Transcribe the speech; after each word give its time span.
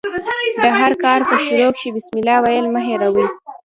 د 0.63 0.65
هر 0.79 0.91
کار 1.03 1.19
په 1.29 1.35
شروع 1.45 1.69
کښي 1.75 1.89
بسم 1.95 2.13
الله 2.19 2.37
ویل 2.41 2.65
مه 2.73 2.81
هېروئ! 2.87 3.25